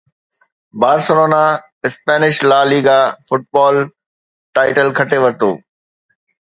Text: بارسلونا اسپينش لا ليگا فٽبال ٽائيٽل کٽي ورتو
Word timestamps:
بارسلونا 0.83 1.43
اسپينش 1.87 2.35
لا 2.49 2.59
ليگا 2.71 2.99
فٽبال 3.27 3.75
ٽائيٽل 4.55 4.87
کٽي 5.01 5.25
ورتو 5.25 5.51